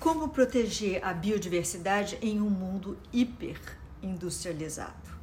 Como 0.00 0.28
proteger 0.28 1.04
a 1.04 1.12
biodiversidade 1.12 2.18
em 2.22 2.40
um 2.40 2.48
mundo 2.48 2.96
hiper 3.12 3.60
industrializado? 4.00 5.18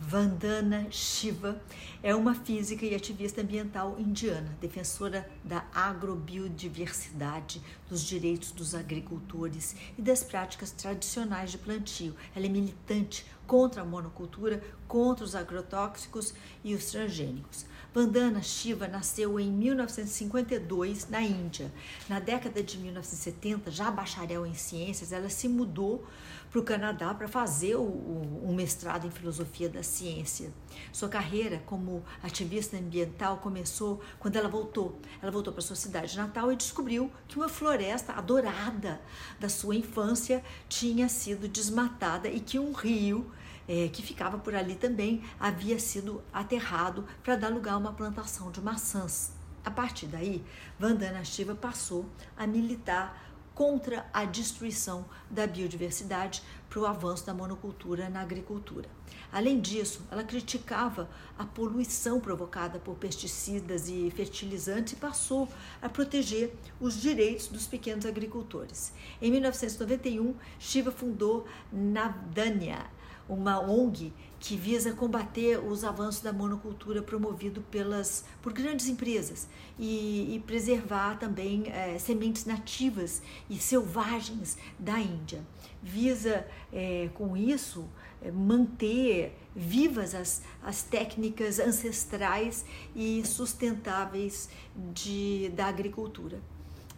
Vandana 0.00 0.86
Shiva 0.88 1.60
é 2.00 2.14
uma 2.14 2.34
física 2.34 2.86
e 2.86 2.94
ativista 2.94 3.42
ambiental 3.42 3.96
indiana, 3.98 4.56
defensora 4.60 5.28
da 5.42 5.66
agrobiodiversidade, 5.74 7.60
dos 7.88 8.02
direitos 8.02 8.52
dos 8.52 8.72
agricultores 8.72 9.74
e 9.98 10.00
das 10.00 10.22
práticas 10.22 10.70
tradicionais 10.70 11.50
de 11.50 11.58
plantio. 11.58 12.14
Ela 12.34 12.46
é 12.46 12.48
militante 12.48 13.26
contra 13.50 13.82
a 13.82 13.84
monocultura, 13.84 14.62
contra 14.86 15.24
os 15.24 15.34
agrotóxicos 15.34 16.32
e 16.62 16.72
os 16.72 16.84
transgênicos. 16.84 17.66
Vandana 17.92 18.40
Shiva 18.40 18.86
nasceu 18.86 19.40
em 19.40 19.50
1952 19.50 21.08
na 21.08 21.20
Índia. 21.20 21.72
Na 22.08 22.20
década 22.20 22.62
de 22.62 22.78
1970, 22.78 23.72
já 23.72 23.90
bacharel 23.90 24.46
em 24.46 24.54
ciências, 24.54 25.10
ela 25.10 25.28
se 25.28 25.48
mudou 25.48 26.06
para 26.48 26.60
o 26.60 26.62
Canadá 26.62 27.12
para 27.12 27.26
fazer 27.26 27.74
o, 27.74 27.82
o, 27.82 28.48
um 28.48 28.54
mestrado 28.54 29.08
em 29.08 29.10
filosofia 29.10 29.68
da 29.68 29.82
ciência. 29.82 30.52
Sua 30.92 31.08
carreira 31.08 31.60
como 31.66 32.04
ativista 32.22 32.76
ambiental 32.76 33.38
começou 33.38 34.00
quando 34.20 34.36
ela 34.36 34.48
voltou. 34.48 35.00
Ela 35.20 35.32
voltou 35.32 35.52
para 35.52 35.62
sua 35.62 35.74
cidade 35.74 36.16
natal 36.16 36.52
e 36.52 36.56
descobriu 36.56 37.10
que 37.26 37.36
uma 37.36 37.48
floresta 37.48 38.12
adorada 38.12 39.00
da 39.40 39.48
sua 39.48 39.74
infância 39.74 40.44
tinha 40.68 41.08
sido 41.08 41.48
desmatada 41.48 42.28
e 42.28 42.38
que 42.38 42.56
um 42.56 42.70
rio 42.70 43.28
é, 43.68 43.88
que 43.88 44.02
ficava 44.02 44.38
por 44.38 44.54
ali 44.54 44.74
também 44.74 45.22
havia 45.38 45.78
sido 45.78 46.22
aterrado 46.32 47.04
para 47.22 47.36
dar 47.36 47.48
lugar 47.48 47.74
a 47.74 47.78
uma 47.78 47.92
plantação 47.92 48.50
de 48.50 48.60
maçãs. 48.60 49.32
A 49.64 49.70
partir 49.70 50.06
daí, 50.06 50.44
Vandana 50.78 51.24
Shiva 51.24 51.54
passou 51.54 52.06
a 52.36 52.46
militar 52.46 53.30
contra 53.54 54.06
a 54.12 54.24
destruição 54.24 55.04
da 55.28 55.46
biodiversidade 55.46 56.42
para 56.70 56.80
o 56.80 56.86
avanço 56.86 57.26
da 57.26 57.34
monocultura 57.34 58.08
na 58.08 58.22
agricultura. 58.22 58.88
Além 59.30 59.60
disso, 59.60 60.00
ela 60.10 60.24
criticava 60.24 61.10
a 61.38 61.44
poluição 61.44 62.20
provocada 62.20 62.78
por 62.78 62.96
pesticidas 62.96 63.88
e 63.88 64.10
fertilizantes 64.10 64.94
e 64.94 64.96
passou 64.96 65.46
a 65.82 65.90
proteger 65.90 66.54
os 66.80 66.98
direitos 66.98 67.48
dos 67.48 67.66
pequenos 67.66 68.06
agricultores. 68.06 68.92
Em 69.20 69.30
1991, 69.30 70.34
Shiva 70.58 70.90
fundou 70.90 71.46
Navdanya, 71.70 72.90
uma 73.30 73.60
ONG 73.60 74.12
que 74.40 74.56
visa 74.56 74.92
combater 74.92 75.58
os 75.58 75.84
avanços 75.84 76.20
da 76.20 76.32
monocultura 76.32 77.02
promovido 77.02 77.60
pelas 77.70 78.24
por 78.42 78.52
grandes 78.52 78.88
empresas 78.88 79.46
e, 79.78 80.34
e 80.34 80.40
preservar 80.40 81.18
também 81.18 81.64
é, 81.68 81.98
sementes 81.98 82.44
nativas 82.44 83.22
e 83.48 83.56
selvagens 83.56 84.58
da 84.78 84.98
Índia. 84.98 85.42
Visa 85.82 86.46
é, 86.72 87.08
com 87.14 87.36
isso 87.36 87.88
é, 88.20 88.30
manter 88.30 89.36
vivas 89.54 90.14
as, 90.14 90.42
as 90.62 90.82
técnicas 90.82 91.58
ancestrais 91.58 92.64
e 92.96 93.24
sustentáveis 93.24 94.48
de, 94.92 95.50
da 95.54 95.66
agricultura. 95.66 96.40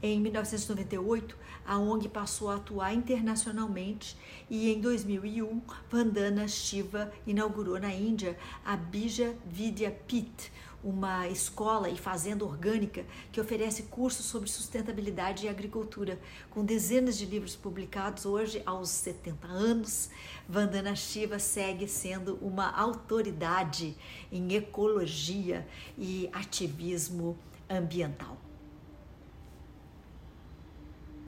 Em 0.00 0.20
1998, 0.20 1.36
a 1.66 1.76
ONG 1.76 2.08
passou 2.08 2.50
a 2.50 2.54
atuar 2.54 2.94
internacionalmente 2.94 4.16
e 4.48 4.70
em 4.70 4.80
2001, 4.80 5.60
Vandana 5.90 6.46
Shiva 6.46 7.12
inaugurou 7.26 7.80
na 7.80 7.92
Índia 7.92 8.38
a 8.64 8.76
Bija 8.76 9.34
Vidya 9.44 9.90
Pit, 9.90 10.52
uma 10.84 11.26
escola 11.26 11.90
e 11.90 11.96
fazenda 11.96 12.44
orgânica 12.44 13.04
que 13.32 13.40
oferece 13.40 13.82
cursos 13.84 14.26
sobre 14.26 14.48
sustentabilidade 14.48 15.46
e 15.46 15.48
agricultura. 15.48 16.20
Com 16.48 16.64
dezenas 16.64 17.18
de 17.18 17.26
livros 17.26 17.56
publicados 17.56 18.24
hoje, 18.24 18.62
aos 18.64 18.90
70 18.90 19.48
anos, 19.48 20.10
Vandana 20.48 20.94
Shiva 20.94 21.40
segue 21.40 21.88
sendo 21.88 22.38
uma 22.40 22.70
autoridade 22.70 23.96
em 24.30 24.54
ecologia 24.54 25.66
e 25.98 26.30
ativismo 26.32 27.36
ambiental. 27.68 28.47